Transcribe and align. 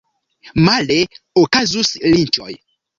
Male 0.69 0.97
okazus 1.45 1.95
linĉoj. 2.11 2.53